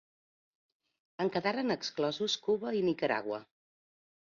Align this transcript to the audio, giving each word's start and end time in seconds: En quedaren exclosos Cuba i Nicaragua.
En 1.25 1.31
quedaren 1.35 1.75
exclosos 1.77 2.39
Cuba 2.49 2.75
i 2.81 2.83
Nicaragua. 2.91 3.43